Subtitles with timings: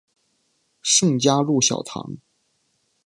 [0.81, 2.17] 圣嘉禄小堂。